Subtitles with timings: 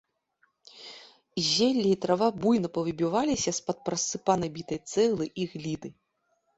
[1.49, 5.89] Зелле і трава буйна павыбіваліся з-пад парассыпанай бітай цэглы і гліны.